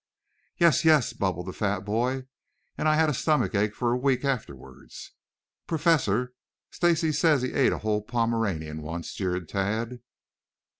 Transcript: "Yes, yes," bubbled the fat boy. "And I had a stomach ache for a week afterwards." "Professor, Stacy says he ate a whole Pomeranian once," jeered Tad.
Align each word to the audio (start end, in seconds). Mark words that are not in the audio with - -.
"Yes, 0.57 0.83
yes," 0.83 1.13
bubbled 1.13 1.45
the 1.45 1.53
fat 1.53 1.81
boy. 1.81 2.25
"And 2.75 2.87
I 2.87 2.95
had 2.95 3.07
a 3.07 3.13
stomach 3.13 3.53
ache 3.53 3.75
for 3.75 3.91
a 3.91 3.97
week 3.97 4.25
afterwards." 4.25 5.11
"Professor, 5.67 6.33
Stacy 6.71 7.11
says 7.11 7.43
he 7.43 7.53
ate 7.53 7.71
a 7.71 7.77
whole 7.77 8.01
Pomeranian 8.01 8.81
once," 8.81 9.13
jeered 9.13 9.47
Tad. 9.47 9.99